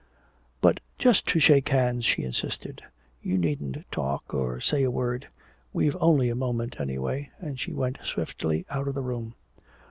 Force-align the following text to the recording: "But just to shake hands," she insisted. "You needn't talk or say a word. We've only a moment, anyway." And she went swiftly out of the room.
"But 0.61 0.79
just 0.97 1.27
to 1.27 1.39
shake 1.39 1.69
hands," 1.69 2.05
she 2.05 2.23
insisted. 2.23 2.81
"You 3.21 3.37
needn't 3.37 3.85
talk 3.91 4.33
or 4.33 4.59
say 4.59 4.81
a 4.81 4.89
word. 4.89 5.27
We've 5.73 5.95
only 6.01 6.29
a 6.31 6.35
moment, 6.35 6.79
anyway." 6.79 7.29
And 7.37 7.59
she 7.59 7.71
went 7.71 7.99
swiftly 8.03 8.65
out 8.71 8.87
of 8.87 8.95
the 8.95 9.03
room. 9.03 9.35